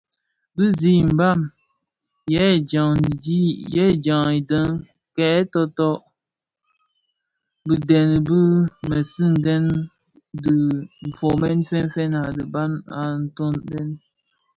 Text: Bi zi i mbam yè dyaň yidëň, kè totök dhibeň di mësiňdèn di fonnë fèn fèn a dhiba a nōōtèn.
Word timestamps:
Bi 0.55 0.67
zi 0.77 0.91
i 1.01 1.03
mbam 1.11 1.39
yè 2.33 2.45
dyaň 2.69 3.01
yidëň, 4.25 4.69
kè 5.15 5.29
totök 5.53 5.99
dhibeň 7.67 8.09
di 8.27 8.39
mësiňdèn 8.87 9.65
di 10.43 10.55
fonnë 11.17 11.65
fèn 11.69 11.87
fèn 11.95 12.13
a 12.21 12.23
dhiba 12.35 12.63
a 13.01 13.03
nōōtèn. 13.23 13.89